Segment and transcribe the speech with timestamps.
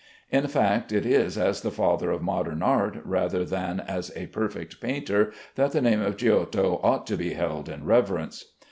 [0.31, 4.81] In fact, it is as the father of modern art rather than as a perfect
[4.81, 8.45] painter that the name of Giotto ought to be held in reverence.